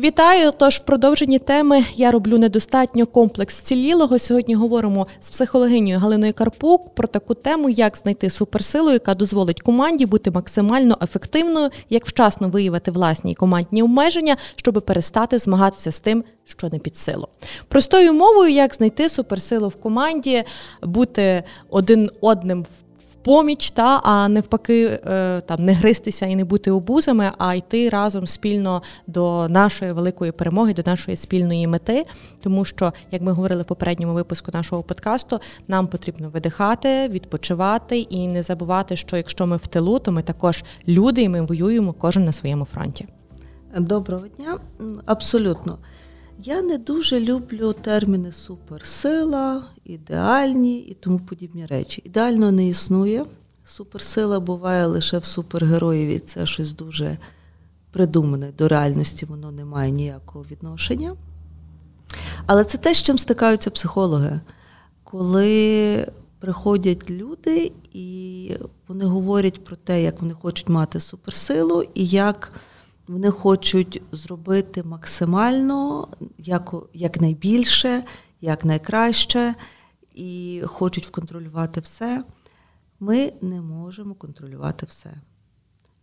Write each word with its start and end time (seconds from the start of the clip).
Вітаю! 0.00 0.50
Тож 0.58 0.76
в 0.76 0.84
продовженні 0.84 1.38
теми 1.38 1.84
я 1.94 2.10
роблю 2.10 2.38
недостатньо 2.38 3.06
комплекс 3.06 3.56
цілілого. 3.56 4.18
Сьогодні 4.18 4.54
говоримо 4.54 5.06
з 5.20 5.30
психологинею 5.30 5.98
Галиною 5.98 6.32
Карпук 6.32 6.94
про 6.94 7.08
таку 7.08 7.34
тему, 7.34 7.68
як 7.68 7.96
знайти 7.96 8.30
суперсилу, 8.30 8.90
яка 8.90 9.14
дозволить 9.14 9.60
команді 9.60 10.06
бути 10.06 10.30
максимально 10.30 10.98
ефективною, 11.02 11.70
як 11.90 12.06
вчасно 12.06 12.48
виявити 12.48 12.90
власні 12.90 13.34
командні 13.34 13.82
обмеження, 13.82 14.36
щоб 14.56 14.82
перестати 14.86 15.38
змагатися 15.38 15.92
з 15.92 16.00
тим, 16.00 16.24
що 16.44 16.68
не 16.68 16.78
під 16.78 16.96
силу. 16.96 17.28
Простою 17.68 18.12
мовою, 18.12 18.52
як 18.52 18.74
знайти 18.74 19.08
суперсилу 19.08 19.68
в 19.68 19.76
команді, 19.76 20.44
бути 20.82 21.44
один 21.70 22.10
одним 22.20 22.62
в 22.62 22.85
поміч, 23.26 23.70
та 23.70 24.00
а 24.02 24.28
навпаки, 24.28 25.00
е, 25.06 25.40
там 25.40 25.64
не 25.64 25.72
гристися 25.72 26.26
і 26.26 26.36
не 26.36 26.44
бути 26.44 26.70
обузами, 26.70 27.30
а 27.38 27.54
йти 27.54 27.88
разом 27.88 28.26
спільно 28.26 28.82
до 29.06 29.48
нашої 29.48 29.92
великої 29.92 30.32
перемоги, 30.32 30.74
до 30.74 30.82
нашої 30.86 31.16
спільної 31.16 31.66
мети. 31.66 32.04
Тому 32.42 32.64
що, 32.64 32.92
як 33.12 33.22
ми 33.22 33.32
говорили 33.32 33.62
в 33.62 33.64
попередньому 33.64 34.14
випуску 34.14 34.50
нашого 34.54 34.82
подкасту, 34.82 35.40
нам 35.68 35.86
потрібно 35.86 36.28
видихати, 36.28 37.08
відпочивати 37.08 37.98
і 37.98 38.26
не 38.28 38.42
забувати, 38.42 38.96
що 38.96 39.16
якщо 39.16 39.46
ми 39.46 39.56
в 39.56 39.66
тилу, 39.66 39.98
то 39.98 40.12
ми 40.12 40.22
також 40.22 40.64
люди, 40.88 41.22
і 41.22 41.28
ми 41.28 41.40
воюємо 41.40 41.92
кожен 41.92 42.24
на 42.24 42.32
своєму 42.32 42.64
фронті. 42.64 43.06
Доброго 43.78 44.28
дня, 44.28 44.58
абсолютно. 45.06 45.78
Я 46.42 46.62
не 46.62 46.78
дуже 46.78 47.20
люблю 47.20 47.72
терміни 47.72 48.32
суперсила, 48.32 49.64
ідеальні 49.84 50.78
і 50.78 50.94
тому 50.94 51.18
подібні 51.18 51.66
речі. 51.66 52.02
Ідеально 52.04 52.52
не 52.52 52.68
існує. 52.68 53.24
Суперсила 53.64 54.40
буває 54.40 54.86
лише 54.86 55.18
в 55.18 55.24
супергероїві. 55.24 56.18
Це 56.18 56.46
щось 56.46 56.72
дуже 56.72 57.18
придумане. 57.90 58.52
До 58.58 58.68
реальності 58.68 59.26
воно 59.26 59.50
не 59.50 59.64
має 59.64 59.90
ніякого 59.90 60.44
відношення. 60.50 61.16
Але 62.46 62.64
це 62.64 62.78
те, 62.78 62.94
з 62.94 63.02
чим 63.02 63.18
стикаються 63.18 63.70
психологи. 63.70 64.40
Коли 65.04 66.06
приходять 66.38 67.10
люди 67.10 67.72
і 67.92 68.50
вони 68.88 69.04
говорять 69.04 69.64
про 69.64 69.76
те, 69.76 70.02
як 70.02 70.20
вони 70.20 70.34
хочуть 70.34 70.68
мати 70.68 71.00
суперсилу 71.00 71.84
і 71.94 72.06
як. 72.06 72.52
Вони 73.08 73.30
хочуть 73.30 74.02
зробити 74.12 74.82
максимально 74.82 76.08
як, 76.38 76.74
якнайбільше, 76.92 78.04
як 78.40 78.64
найкраще, 78.64 79.54
і 80.14 80.62
хочуть 80.66 81.06
контролювати 81.06 81.80
все. 81.80 82.24
Ми 83.00 83.32
не 83.40 83.60
можемо 83.60 84.14
контролювати 84.14 84.86
все. 84.86 85.14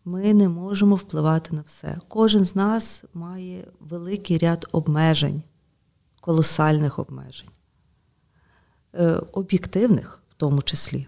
Ми 0.05 0.33
не 0.33 0.49
можемо 0.49 0.95
впливати 0.95 1.55
на 1.55 1.61
все. 1.61 1.99
Кожен 2.07 2.45
з 2.45 2.55
нас 2.55 3.03
має 3.13 3.67
великий 3.79 4.37
ряд 4.37 4.67
обмежень, 4.71 5.43
колосальних 6.21 6.99
обмежень, 6.99 7.49
е, 8.93 9.21
об'єктивних 9.31 10.23
в 10.29 10.33
тому 10.33 10.61
числі. 10.61 11.07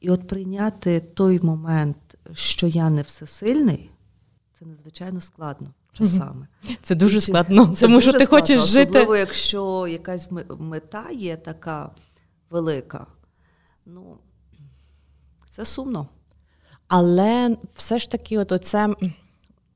І 0.00 0.10
от 0.10 0.28
прийняти 0.28 1.00
той 1.00 1.40
момент, 1.40 1.96
що 2.32 2.66
я 2.66 2.90
не 2.90 3.02
всесильний 3.02 3.91
це 4.62 4.68
надзвичайно 4.68 5.20
складно 5.20 5.68
часами. 5.92 6.46
Це 6.82 6.94
дуже 6.94 7.20
складно, 7.20 7.74
це 7.74 7.86
тому 7.86 7.96
дуже 7.96 8.10
що 8.10 8.18
ти 8.18 8.24
складно, 8.24 8.40
хочеш 8.40 8.60
жити. 8.60 8.90
Особливо, 8.90 9.16
якщо 9.16 9.86
якась 9.86 10.28
мета 10.58 11.10
є 11.10 11.36
така 11.36 11.90
велика, 12.50 13.06
ну 13.86 14.18
це 15.50 15.64
сумно. 15.64 16.06
Але 16.88 17.56
все 17.74 17.98
ж 17.98 18.10
таки, 18.10 18.38
от 18.38 18.52
оце. 18.52 18.94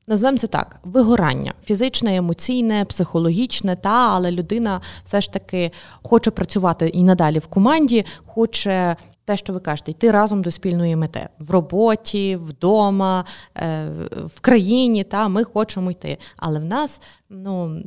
Назвемо 0.09 0.37
це 0.37 0.47
так: 0.47 0.79
вигорання 0.83 1.53
фізичне, 1.63 2.15
емоційне, 2.15 2.85
психологічне, 2.85 3.75
та 3.75 4.09
але 4.09 4.31
людина 4.31 4.81
все 5.03 5.21
ж 5.21 5.33
таки 5.33 5.71
хоче 6.03 6.31
працювати 6.31 6.87
і 6.87 7.03
надалі 7.03 7.39
в 7.39 7.47
команді, 7.47 8.05
хоче 8.25 8.95
те, 9.27 9.37
що 9.37 9.53
ви 9.53 9.59
кажете, 9.59 9.91
йти 9.91 10.11
разом 10.11 10.41
до 10.41 10.51
спільної 10.51 10.95
мети 10.95 11.29
в 11.39 11.51
роботі, 11.51 12.35
вдома, 12.35 13.25
е, 13.55 13.87
в 14.35 14.39
країні. 14.39 15.03
Та 15.03 15.27
ми 15.27 15.43
хочемо 15.43 15.91
йти. 15.91 16.17
Але 16.37 16.59
в 16.59 16.65
нас 16.65 17.01
ну 17.29 17.81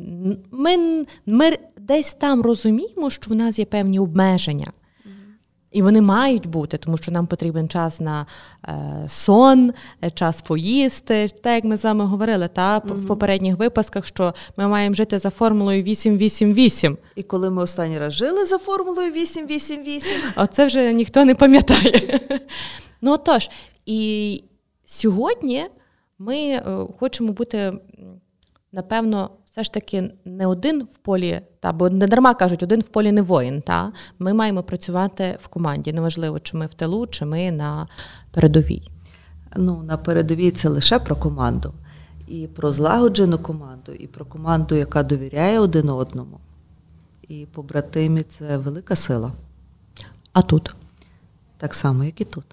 ми, 0.50 1.06
ми 1.26 1.58
десь 1.78 2.14
там 2.14 2.42
розуміємо, 2.42 3.10
що 3.10 3.34
в 3.34 3.36
нас 3.36 3.58
є 3.58 3.64
певні 3.64 3.98
обмеження. 3.98 4.72
І 5.72 5.82
вони 5.82 6.00
мають 6.00 6.46
бути, 6.46 6.78
тому 6.78 6.96
що 6.96 7.12
нам 7.12 7.26
потрібен 7.26 7.68
час 7.68 8.00
на 8.00 8.26
е, 8.68 9.04
сон, 9.08 9.72
е, 10.04 10.10
час 10.10 10.42
поїсти. 10.42 11.28
Так 11.42 11.54
як 11.54 11.64
ми 11.64 11.76
з 11.76 11.84
вами 11.84 12.04
говорили, 12.04 12.48
та 12.48 12.78
mm 12.78 12.94
в 12.94 13.06
попередніх 13.06 13.58
випусках, 13.58 14.06
що 14.06 14.34
ми 14.56 14.68
маємо 14.68 14.94
жити 14.94 15.18
за 15.18 15.30
формулою 15.30 15.82
8-8-8. 15.82 16.96
І 17.16 17.22
коли 17.22 17.50
ми 17.50 17.62
останній 17.62 17.98
раз 17.98 18.12
жили 18.12 18.46
за 18.46 18.58
формулою 18.58 19.12
8-8-8? 19.12 20.02
Оце 20.36 20.66
вже 20.66 20.92
ніхто 20.92 21.24
не 21.24 21.34
пам'ятає. 21.34 22.20
Ну 23.02 23.12
отож, 23.12 23.50
і 23.86 24.44
сьогодні 24.84 25.66
ми 26.18 26.36
е, 26.36 26.62
хочемо 26.98 27.32
бути, 27.32 27.72
напевно, 28.72 29.30
все 29.50 29.64
ж 29.64 29.72
таки 29.72 30.10
не 30.24 30.46
один 30.46 30.82
в 30.82 30.98
полі, 30.98 31.40
та 31.60 31.72
бо 31.72 31.90
не 31.90 32.06
дарма 32.06 32.34
кажуть, 32.34 32.62
один 32.62 32.80
в 32.80 32.88
полі 32.88 33.12
не 33.12 33.22
воїн. 33.22 33.62
Та 33.62 33.92
Ми 34.18 34.34
маємо 34.34 34.62
працювати 34.62 35.38
в 35.42 35.48
команді. 35.48 35.92
Неважливо, 35.92 36.38
чи 36.40 36.56
ми 36.56 36.66
в 36.66 36.74
тилу, 36.74 37.06
чи 37.06 37.24
ми 37.24 37.50
на 37.50 37.88
передовій. 38.30 38.90
Ну, 39.56 39.82
на 39.82 39.96
передовій 39.96 40.50
це 40.50 40.68
лише 40.68 40.98
про 40.98 41.16
команду. 41.16 41.74
І 42.26 42.46
про 42.46 42.72
злагоджену 42.72 43.38
команду, 43.38 43.92
і 43.92 44.06
про 44.06 44.24
команду, 44.24 44.74
яка 44.74 45.02
довіряє 45.02 45.58
один 45.58 45.88
одному. 45.88 46.40
І 47.28 47.46
побратимі 47.52 48.22
це 48.22 48.58
велика 48.58 48.96
сила. 48.96 49.32
А 50.32 50.42
тут? 50.42 50.74
Так 51.56 51.74
само, 51.74 52.04
як 52.04 52.20
і 52.20 52.24
тут. 52.24 52.46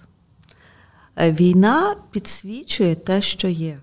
Е, 1.16 1.32
війна 1.32 1.96
підсвічує 2.10 2.94
те, 2.94 3.22
що 3.22 3.48
є. 3.48 3.78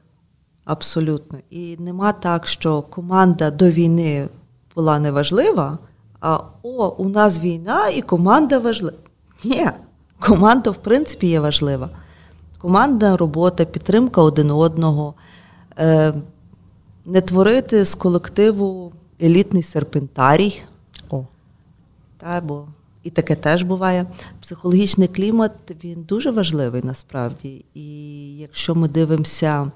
Абсолютно. 0.65 1.39
І 1.49 1.77
нема 1.79 2.13
так, 2.13 2.47
що 2.47 2.81
команда 2.81 3.51
до 3.51 3.69
війни 3.69 4.29
була 4.75 4.99
неважлива, 4.99 5.77
а 6.19 6.39
о, 6.63 6.87
у 6.87 7.09
нас 7.09 7.39
війна 7.39 7.89
і 7.89 8.01
команда 8.01 8.59
важлива. 8.59 8.97
Ні, 9.43 9.69
команда, 10.19 10.69
в 10.69 10.77
принципі, 10.77 11.27
є 11.27 11.39
важлива. 11.39 11.89
Командна 12.57 13.17
робота, 13.17 13.65
підтримка 13.65 14.21
один 14.21 14.51
одного, 14.51 15.13
е, 15.77 16.13
не 17.05 17.21
творити 17.21 17.85
з 17.85 17.95
колективу 17.95 18.91
елітний 19.21 19.63
серпентарій. 19.63 20.61
О. 21.09 21.23
Та, 22.17 22.41
бо 22.41 22.67
І 23.03 23.09
таке 23.09 23.35
теж 23.35 23.63
буває. 23.63 24.05
Психологічний 24.41 25.07
клімат 25.07 25.51
він 25.83 26.03
дуже 26.03 26.31
важливий 26.31 26.81
насправді. 26.83 27.65
І 27.73 27.87
якщо 28.37 28.75
ми 28.75 28.87
дивимося 28.87 29.71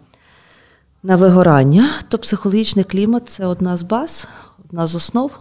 на 1.03 1.15
вигорання, 1.15 1.89
то 2.07 2.17
психологічний 2.17 2.85
клімат 2.85 3.29
це 3.29 3.45
одна 3.45 3.77
з 3.77 3.83
баз, 3.83 4.27
одна 4.65 4.87
з 4.87 4.95
основ. 4.95 5.31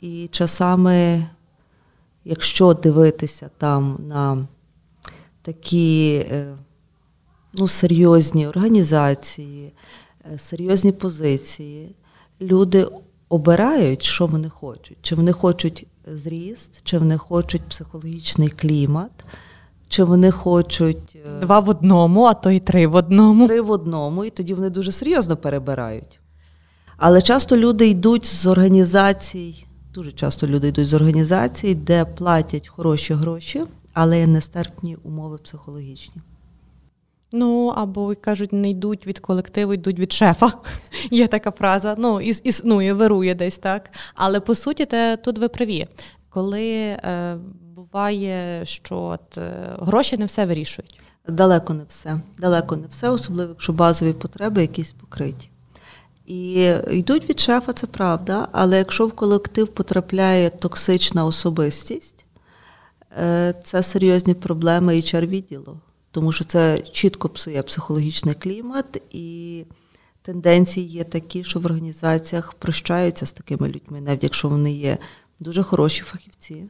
І 0.00 0.28
часами, 0.30 1.26
якщо 2.24 2.74
дивитися 2.74 3.50
там 3.58 3.98
на 4.08 4.46
такі 5.42 6.14
е, 6.30 6.54
ну, 7.52 7.68
серйозні 7.68 8.46
організації, 8.46 9.72
е, 10.32 10.38
серйозні 10.38 10.92
позиції, 10.92 11.94
люди 12.40 12.86
обирають, 13.28 14.02
що 14.02 14.26
вони 14.26 14.48
хочуть. 14.48 14.98
Чи 15.02 15.14
вони 15.14 15.32
хочуть 15.32 15.86
зріст, 16.06 16.80
чи 16.84 16.98
вони 16.98 17.18
хочуть 17.18 17.62
психологічний 17.62 18.48
клімат. 18.48 19.10
Чи 19.88 20.04
вони 20.04 20.30
хочуть 20.30 21.16
е, 21.26 21.40
два 21.40 21.60
в 21.60 21.68
одному, 21.68 22.24
а 22.24 22.34
то 22.34 22.50
й 22.50 22.60
три 22.60 22.86
в 22.86 22.94
одному. 22.94 23.46
Три 23.46 23.60
в 23.60 23.70
одному, 23.70 24.24
і 24.24 24.30
тоді 24.30 24.54
вони 24.54 24.70
дуже 24.70 24.92
серйозно 24.92 25.36
перебирають. 25.36 26.20
Але 26.96 27.22
часто 27.22 27.56
люди 27.56 27.88
йдуть 27.88 28.26
з 28.26 28.46
організацій, 28.46 29.66
дуже 29.94 30.12
часто 30.12 30.46
люди 30.46 30.68
йдуть 30.68 30.86
з 30.86 30.94
організацій, 30.94 31.74
де 31.74 32.04
платять 32.04 32.68
хороші 32.68 33.14
гроші, 33.14 33.64
але 33.92 34.26
нестерпні 34.26 34.96
умови 35.02 35.38
психологічні. 35.38 36.22
Ну, 37.32 37.66
або 37.76 38.14
кажуть, 38.20 38.52
не 38.52 38.70
йдуть 38.70 39.06
від 39.06 39.18
колективу, 39.18 39.74
йдуть 39.74 39.98
від 39.98 40.12
шефа. 40.12 40.52
Є 41.10 41.28
така 41.28 41.50
фраза. 41.50 41.94
Ну, 41.98 42.20
іс, 42.20 42.40
існує, 42.44 42.92
вирує 42.92 43.34
десь 43.34 43.58
так. 43.58 43.90
Але 44.14 44.40
по 44.40 44.54
суті, 44.54 44.86
те, 44.86 45.16
тут 45.16 45.38
ви 45.38 45.48
праві. 45.48 45.86
Коли 46.28 46.70
е, 46.70 47.38
буває, 47.92 48.66
що 48.66 48.98
от, 48.98 49.38
е, 49.38 49.76
гроші 49.80 50.16
не 50.16 50.24
все 50.24 50.46
вирішують. 50.46 51.00
Далеко 51.28 51.74
не 51.74 51.84
все. 51.88 52.20
Далеко 52.38 52.76
не 52.76 52.86
все, 52.86 53.10
особливо, 53.10 53.50
якщо 53.50 53.72
базові 53.72 54.12
потреби 54.12 54.60
якісь 54.60 54.92
покриті. 54.92 55.50
І 56.26 56.72
йдуть 56.90 57.28
від 57.30 57.40
шефа, 57.40 57.72
це 57.72 57.86
правда, 57.86 58.48
але 58.52 58.78
якщо 58.78 59.06
в 59.06 59.12
колектив 59.12 59.68
потрапляє 59.68 60.50
токсична 60.50 61.24
особистість, 61.24 62.24
е, 63.18 63.54
це 63.64 63.82
серйозні 63.82 64.34
проблеми 64.34 64.94
HR 64.94 65.26
відділу, 65.26 65.80
тому 66.10 66.32
що 66.32 66.44
це 66.44 66.78
чітко 66.78 67.28
псує 67.28 67.62
психологічний 67.62 68.34
клімат, 68.34 69.02
і 69.10 69.64
тенденції 70.22 70.86
є 70.86 71.04
такі, 71.04 71.44
що 71.44 71.60
в 71.60 71.66
організаціях 71.66 72.54
прощаються 72.54 73.26
з 73.26 73.32
такими 73.32 73.68
людьми, 73.68 74.00
навіть 74.00 74.22
якщо 74.22 74.48
вони 74.48 74.72
є 74.72 74.98
дуже 75.40 75.62
хороші 75.62 76.02
фахівці. 76.02 76.64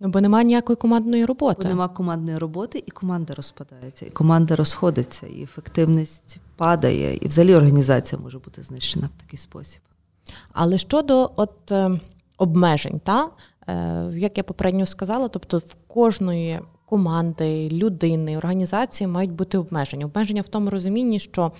Ну, 0.00 0.08
бо 0.08 0.20
немає 0.20 0.44
ніякої 0.44 0.76
командної 0.76 1.24
роботи. 1.24 1.62
Бо 1.62 1.68
немає 1.68 1.88
командної 1.88 2.38
роботи, 2.38 2.82
і 2.86 2.90
команда 2.90 3.34
розпадається, 3.34 4.06
і 4.06 4.10
команда 4.10 4.56
розходиться, 4.56 5.26
і 5.26 5.42
ефективність 5.42 6.40
падає, 6.56 7.16
і 7.16 7.28
взагалі 7.28 7.54
організація 7.54 8.20
може 8.22 8.38
бути 8.38 8.62
знищена 8.62 9.06
в 9.16 9.22
такий 9.22 9.38
спосіб. 9.38 9.80
Але 10.52 10.78
щодо 10.78 11.30
от 11.36 11.72
е, 11.72 12.00
обмежень, 12.38 13.00
та 13.04 13.28
е, 13.68 14.10
як 14.14 14.38
я 14.38 14.44
попередньо 14.44 14.86
сказала, 14.86 15.28
тобто 15.28 15.58
в 15.58 15.74
кожної 15.86 16.60
команди, 16.84 17.68
людини, 17.68 18.38
організації 18.38 19.08
мають 19.08 19.32
бути 19.32 19.58
обмеження. 19.58 20.06
Обмеження 20.06 20.42
в 20.42 20.48
тому 20.48 20.70
розумінні, 20.70 21.20
що 21.20 21.52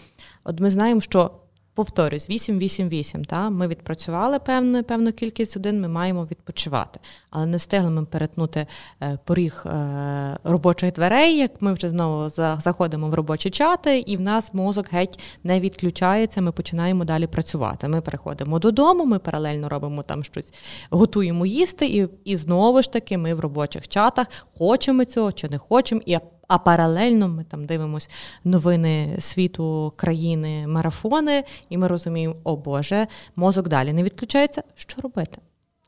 от 0.45 0.61
ми 0.61 0.71
знаємо, 0.71 1.01
що 1.01 1.31
повторюсь, 1.79 2.31
8-8-8, 2.31 3.25
та 3.25 3.51
ми 3.51 3.69
відпрацювали 3.69 4.39
певну 4.39 4.85
певну 4.85 5.13
кількість 5.13 5.57
годин, 5.57 5.81
ми 5.81 5.89
маємо 5.89 6.25
відпочивати, 6.31 7.01
але 7.31 7.47
не 7.47 7.57
встигли 7.57 7.91
ми 7.91 8.05
перетнути 8.05 8.67
е, 9.03 9.19
поріг 9.25 9.65
е, 9.67 10.39
робочих 10.45 10.93
дверей. 10.93 11.37
Як 11.37 11.63
ми 11.63 11.73
вже 11.73 11.91
знову 11.91 12.29
заходимо 12.59 13.09
в 13.09 13.15
робочі 13.15 13.51
чати, 13.51 13.99
і 13.99 14.17
в 14.17 14.21
нас 14.21 14.55
мозок 14.55 14.87
геть 14.91 15.21
не 15.45 15.61
відключається. 15.61 16.41
Ми 16.41 16.53
починаємо 16.53 17.05
далі 17.05 17.27
працювати. 17.27 17.89
Ми 17.89 18.01
переходимо 18.01 18.59
додому, 18.59 19.05
ми 19.05 19.19
паралельно 19.19 19.69
робимо 19.69 20.03
там 20.03 20.25
щось, 20.25 20.53
готуємо 20.91 21.47
їсти, 21.47 21.87
і 21.87 22.09
і 22.25 22.37
знову 22.37 22.83
ж 22.83 22.93
таки 22.93 23.19
ми 23.19 23.35
в 23.35 23.41
робочих 23.41 23.89
чатах 23.89 24.27
хочемо 24.59 25.05
цього 25.05 25.33
чи 25.33 25.49
не 25.49 25.59
хочемо. 25.59 26.01
і 26.07 26.19
а 26.49 26.59
паралельно 26.59 27.29
ми 27.29 27.45
там 27.45 27.67
дивимося 27.67 28.09
новини 28.45 29.17
світу, 29.21 29.93
країни, 29.97 30.67
марафони, 30.67 31.45
і 31.69 31.79
ми 31.79 31.89
розуміємо, 31.89 32.37
о 32.45 32.57
Боже, 32.57 33.07
мозок 33.37 33.69
далі 33.69 33.93
не 33.93 34.03
відключається. 34.03 34.63
Що 34.75 35.03
робити? 35.03 35.39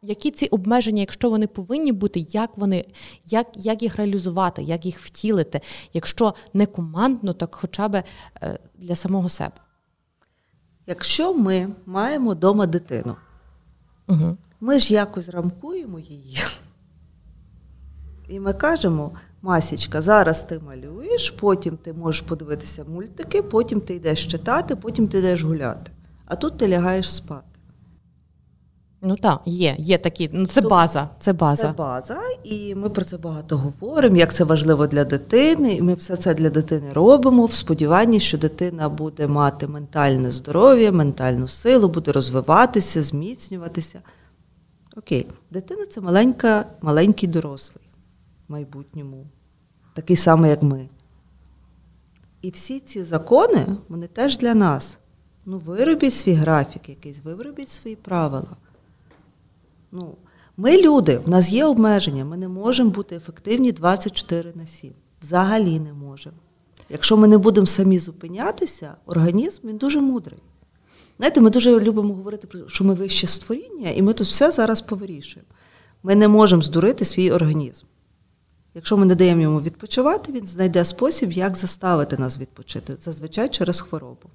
Які 0.02 0.30
ці 0.30 0.46
обмеження, 0.46 1.00
якщо 1.00 1.30
вони 1.30 1.46
повинні 1.46 1.92
бути, 1.92 2.20
як 2.20 2.58
вони, 2.58 2.84
як 3.26 3.46
як 3.56 3.82
їх 3.82 3.96
реалізувати, 3.96 4.62
як 4.62 4.86
їх 4.86 5.00
втілити, 5.00 5.60
якщо 5.92 6.34
не 6.54 6.66
командно, 6.66 7.32
так 7.32 7.54
хоча 7.54 7.88
б 7.88 8.02
е, 8.42 8.58
для 8.78 8.96
самого 8.96 9.28
себе? 9.28 9.56
Якщо 10.86 11.34
ми 11.34 11.68
маємо 11.86 12.30
вдома 12.30 12.66
дитину, 12.66 13.16
угу. 14.08 14.36
ми 14.60 14.78
ж 14.78 14.94
якось 14.94 15.28
рамкуємо 15.28 15.98
її, 15.98 16.38
і 18.28 18.40
ми 18.40 18.52
кажемо, 18.52 19.12
Масічка, 19.42 20.02
зараз 20.02 20.44
ти 20.44 20.60
малюєш, 20.66 21.30
потім 21.30 21.76
ти 21.76 21.92
можеш 21.92 22.20
подивитися 22.20 22.84
мультики, 22.84 23.42
потім 23.42 23.80
ти 23.80 23.94
йдеш 23.94 24.26
читати, 24.26 24.76
потім 24.76 25.08
ти 25.08 25.18
йдеш 25.18 25.42
гуляти. 25.42 25.90
А 26.26 26.36
тут 26.36 26.58
ти 26.58 26.68
лягаєш 26.68 27.14
спати. 27.14 27.44
Ну 29.02 29.16
так, 29.16 29.40
є, 29.46 29.76
є 29.78 29.98
такі. 29.98 30.30
Ну 30.32 30.46
це 30.46 30.60
база. 30.60 31.08
Це 31.20 31.32
база. 31.32 31.62
Це 31.62 31.72
база, 31.72 32.18
і 32.44 32.74
ми 32.74 32.88
про 32.88 33.04
це 33.04 33.16
багато 33.18 33.56
говоримо, 33.56 34.16
як 34.16 34.34
це 34.34 34.44
важливо 34.44 34.86
для 34.86 35.04
дитини. 35.04 35.74
І 35.74 35.82
ми 35.82 35.94
все 35.94 36.16
це 36.16 36.34
для 36.34 36.50
дитини 36.50 36.92
робимо 36.92 37.46
в 37.46 37.52
сподіванні, 37.52 38.20
що 38.20 38.38
дитина 38.38 38.88
буде 38.88 39.26
мати 39.26 39.66
ментальне 39.66 40.30
здоров'я, 40.30 40.92
ментальну 40.92 41.48
силу, 41.48 41.88
буде 41.88 42.12
розвиватися, 42.12 43.02
зміцнюватися. 43.02 44.00
Окей, 44.96 45.26
дитина 45.50 45.86
це 45.86 46.00
маленька, 46.00 46.64
маленький 46.82 47.28
дорослий 47.28 47.89
майбутньому, 48.50 49.26
такий 49.94 50.16
самий, 50.16 50.50
як 50.50 50.62
ми. 50.62 50.88
І 52.42 52.50
всі 52.50 52.80
ці 52.80 53.04
закони, 53.04 53.66
вони 53.88 54.06
теж 54.06 54.38
для 54.38 54.54
нас. 54.54 54.98
Ну, 55.46 55.58
виробіть 55.58 56.14
свій 56.14 56.32
графік 56.32 56.88
якийсь, 56.88 57.24
виробіть 57.24 57.68
свої 57.68 57.96
правила. 57.96 58.56
Ну, 59.92 60.14
Ми 60.56 60.82
люди, 60.82 61.18
в 61.18 61.28
нас 61.28 61.50
є 61.50 61.64
обмеження, 61.64 62.24
ми 62.24 62.36
не 62.36 62.48
можемо 62.48 62.90
бути 62.90 63.16
ефективні 63.16 63.72
24 63.72 64.52
на 64.54 64.66
7. 64.66 64.92
Взагалі 65.22 65.80
не 65.80 65.92
можемо. 65.92 66.36
Якщо 66.88 67.16
ми 67.16 67.28
не 67.28 67.38
будемо 67.38 67.66
самі 67.66 67.98
зупинятися, 67.98 68.94
організм 69.06 69.68
він 69.68 69.76
дуже 69.76 70.00
мудрий. 70.00 70.42
Знаєте, 71.18 71.40
ми 71.40 71.50
дуже 71.50 71.80
любимо 71.80 72.14
говорити, 72.14 72.46
про 72.46 72.68
що 72.68 72.84
ми 72.84 72.94
вище 72.94 73.26
створіння, 73.26 73.90
і 73.90 74.02
ми 74.02 74.12
тут 74.12 74.26
все 74.26 74.50
зараз 74.50 74.80
повирішуємо. 74.80 75.48
Ми 76.02 76.14
не 76.14 76.28
можемо 76.28 76.62
здурити 76.62 77.04
свій 77.04 77.30
організм. 77.30 77.86
Якщо 78.74 78.96
ми 78.96 79.06
не 79.06 79.14
даємо 79.14 79.42
йому 79.42 79.60
відпочивати, 79.60 80.32
він 80.32 80.46
знайде 80.46 80.84
спосіб, 80.84 81.32
як 81.32 81.56
заставити 81.56 82.18
нас 82.18 82.38
відпочити, 82.38 82.96
зазвичай 82.96 83.48
через 83.48 83.80
хворобу. 83.80 84.30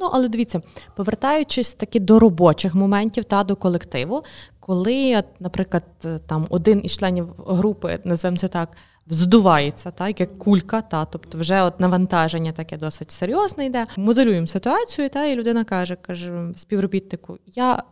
Ну, 0.00 0.08
але 0.12 0.28
дивіться, 0.28 0.62
повертаючись 0.94 1.74
таки 1.74 2.00
до 2.00 2.18
робочих 2.18 2.74
моментів 2.74 3.24
та 3.24 3.44
до 3.44 3.56
колективу, 3.56 4.24
коли, 4.60 5.22
наприклад, 5.40 5.84
там 6.26 6.46
один 6.50 6.80
із 6.84 6.92
членів 6.98 7.28
групи, 7.46 7.98
називаємо 8.04 8.38
це 8.38 8.48
так, 8.48 8.68
здувається, 9.06 9.90
так, 9.90 10.20
як 10.20 10.38
кулька, 10.38 10.82
та, 10.82 11.04
тобто 11.04 11.38
вже 11.38 11.62
от 11.62 11.80
навантаження 11.80 12.52
таке 12.52 12.76
досить 12.76 13.10
серйозне 13.10 13.66
йде. 13.66 13.86
Моделюємо 13.96 14.46
ситуацію, 14.46 15.08
та, 15.08 15.24
і 15.24 15.36
людина 15.36 15.64
каже, 15.64 15.96
каже 15.96 16.52
співробітнику, 16.56 17.38
я 17.46 17.82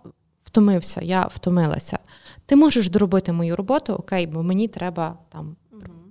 втомився, 0.45 1.01
я 1.01 1.23
втомилася. 1.35 1.99
Ти 2.47 2.57
можеш 2.57 2.91
доробити 2.91 3.33
мою 3.33 3.57
роботу, 3.57 3.93
окей, 3.93 4.27
бо 4.27 4.43
мені 4.43 4.69
треба 4.69 5.19
там 5.33 5.57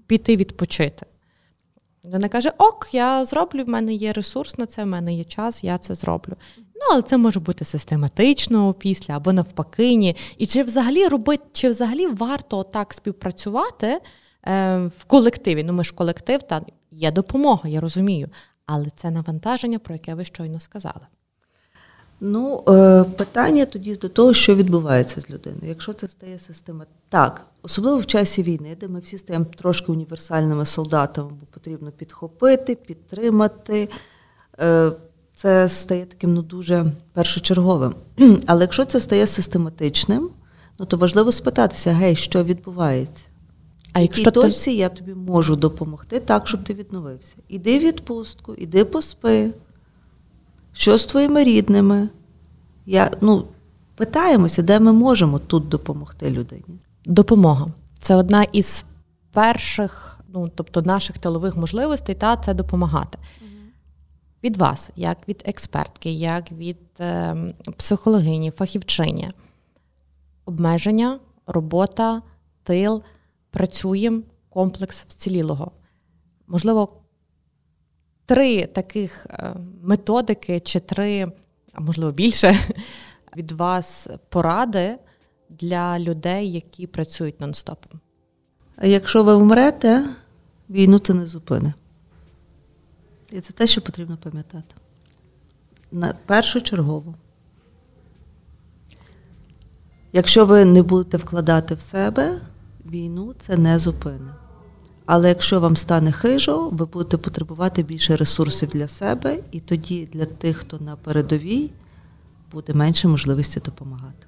піти 0.08 0.38
відпочити. 0.38 1.06
Вона 2.04 2.30
каже: 2.30 2.52
Ок, 2.58 2.88
я 2.92 3.26
зроблю, 3.26 3.64
в 3.64 3.70
мене 3.70 3.94
є 3.94 4.14
ресурс 4.14 4.58
на 4.58 4.66
це, 4.66 4.84
в 4.84 4.88
мене 4.88 5.14
є 5.14 5.24
час, 5.24 5.64
я 5.64 5.78
це 5.78 5.96
зроблю. 5.96 6.34
Ну, 6.58 6.82
але 6.92 7.02
це 7.02 7.18
може 7.18 7.40
бути 7.40 7.66
систематично 7.66 8.74
після 8.74 9.16
або 9.16 9.34
навпаки. 9.34 9.96
Ні. 9.96 10.16
І 10.38 10.46
чи 10.46 10.64
взагалі 10.64 11.08
робити, 11.08 11.44
чи 11.54 11.70
взагалі 11.70 12.08
варто 12.08 12.64
так 12.64 12.94
співпрацювати 12.94 14.00
е, 14.48 14.78
в 14.98 15.04
колективі? 15.04 15.64
Ну, 15.64 15.74
ми 15.74 15.84
ж 15.84 15.94
колектив, 15.94 16.44
та 16.44 16.62
є 16.92 17.12
допомога, 17.12 17.70
я 17.70 17.82
розумію. 17.82 18.30
Але 18.66 18.86
це 18.96 19.12
навантаження, 19.12 19.80
про 19.80 19.96
яке 19.96 20.16
ви 20.16 20.26
щойно 20.26 20.60
сказали. 20.60 21.08
Ну, 22.28 22.64
е, 22.70 23.04
питання 23.04 23.66
тоді 23.66 23.96
до 23.96 24.10
того, 24.10 24.34
що 24.34 24.56
відбувається 24.56 25.22
з 25.22 25.30
людиною. 25.30 25.64
Якщо 25.68 25.94
це 25.94 26.08
стає 26.08 26.40
система, 26.40 26.86
так, 27.10 27.46
особливо 27.64 27.98
в 27.98 28.06
часі 28.06 28.44
війни, 28.44 28.78
де 28.80 28.88
ми 28.88 29.00
всі 29.00 29.18
стаємо 29.18 29.46
трошки 29.56 29.92
універсальними 29.92 30.66
солдатами, 30.66 31.30
бо 31.40 31.46
потрібно 31.46 31.92
підхопити, 31.92 32.76
підтримати. 32.76 33.90
Е, 34.60 34.92
це 35.36 35.70
стає 35.70 36.06
таким 36.06 36.34
ну 36.34 36.42
дуже 36.42 36.86
першочерговим. 37.14 37.96
Але 38.46 38.62
якщо 38.62 38.86
це 38.86 39.00
стає 39.00 39.28
систематичним, 39.28 40.30
ну 40.80 40.86
то 40.86 40.98
важливо 40.98 41.32
спитатися, 41.32 41.92
гей, 41.92 42.16
що 42.16 42.44
відбувається? 42.44 43.26
А 43.94 44.00
якщо 44.00 44.32
точці 44.32 44.72
ти... 44.72 44.78
я 44.78 44.90
тобі 44.90 45.14
можу 45.14 45.56
допомогти 45.56 46.20
так, 46.20 46.48
щоб 46.48 46.64
ти 46.64 46.74
відновився. 46.74 47.36
Іди 47.48 47.80
в 47.80 47.82
відпустку, 47.82 48.54
іди 48.54 48.86
поспи. 48.86 49.52
Що 50.78 50.98
з 50.98 51.06
твоїми 51.06 51.44
рідними? 51.44 52.10
Я, 52.86 53.12
ну, 53.22 53.46
Питаємося, 53.96 54.62
де 54.62 54.80
ми 54.80 54.94
можемо 54.94 55.40
тут 55.40 55.70
допомогти 55.70 56.32
людині. 56.32 56.80
Допомога. 57.06 57.68
Це 58.00 58.16
одна 58.16 58.44
із 58.44 58.86
перших, 59.32 60.20
ну, 60.34 60.50
тобто 60.56 60.82
наших 60.82 61.18
тилових 61.18 61.58
можливостей, 61.58 62.16
та 62.16 62.38
це 62.38 62.54
допомагати. 62.54 63.18
Угу. 63.42 63.50
Від 64.44 64.58
вас, 64.58 64.90
як 64.96 65.28
від 65.28 65.44
експертки, 65.46 66.12
як 66.12 66.52
від 66.52 66.78
е, 67.00 67.36
психологині, 67.78 68.52
фахівчині. 68.52 69.32
Обмеження, 70.46 71.20
робота, 71.48 72.22
тил, 72.64 73.02
працюємо, 73.52 74.22
комплекс 74.50 75.06
вцілілого. 75.08 75.72
Можливо, 76.48 76.90
три 78.26 78.66
таких 78.66 79.26
е, 79.30 79.56
методики 79.84 80.60
чи 80.60 80.80
три, 80.80 81.32
а 81.74 81.82
можливо 81.82 82.12
більше, 82.12 82.60
від 83.38 83.52
вас 83.52 84.08
поради 84.30 84.98
для 85.50 86.00
людей, 86.00 86.52
які 86.52 86.88
працюють 86.88 87.40
нон-стопом. 87.42 88.00
Якщо 88.82 89.24
ви 89.24 89.36
вмрете, 89.36 90.06
війну 90.70 91.00
це 91.00 91.14
не 91.14 91.28
зупини. 91.28 91.74
І 93.32 93.42
це 93.42 93.54
те, 93.54 93.68
що 93.68 93.82
потрібно 93.82 94.18
пам'ятати. 94.18 94.76
Першочергово. 96.26 97.16
Якщо 100.14 100.46
ви 100.46 100.66
не 100.66 100.84
будете 100.84 101.18
вкладати 101.18 101.76
в 101.76 101.82
себе, 101.82 102.40
війну 102.86 103.34
це 103.40 103.58
не 103.58 103.80
зупини. 103.80 104.32
Але 105.06 105.30
якщо 105.30 105.60
вам 105.60 105.76
стане 105.76 106.12
хижо, 106.12 106.70
ви 106.70 106.86
будете 106.86 107.18
потребувати 107.18 107.84
більше 107.84 108.18
ресурсів 108.18 108.70
для 108.70 108.88
себе, 108.88 109.40
і 109.52 109.60
тоді 109.60 110.10
для 110.14 110.26
тих, 110.26 110.58
хто 110.58 110.80
на 110.80 110.96
передовій, 110.96 111.72
буде 112.52 112.74
менше 112.74 113.08
можливості 113.08 113.60
допомагати. 113.60 114.28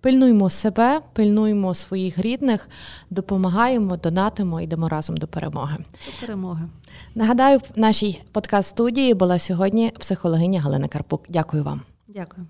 Пильнуймо 0.00 0.50
себе, 0.50 1.00
пильнуймо 1.12 1.74
своїх 1.74 2.18
рідних, 2.18 2.68
допомагаємо, 3.10 3.96
донатимо, 3.96 4.60
йдемо 4.60 4.88
разом 4.88 5.16
до 5.16 5.26
перемоги. 5.26 5.76
До 5.78 6.26
перемоги. 6.26 6.68
Нагадаю, 7.14 7.58
в 7.58 7.62
нашій 7.76 8.22
подкаст 8.32 8.68
студії 8.68 9.14
була 9.14 9.38
сьогодні 9.38 9.92
психологиня 10.00 10.60
Галина 10.60 10.88
Карпук. 10.88 11.24
Дякую 11.28 11.64
вам. 11.64 11.80
Дякую. 12.08 12.46